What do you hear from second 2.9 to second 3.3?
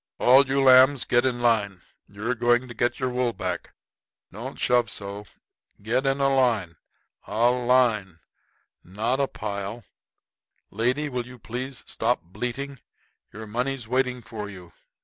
your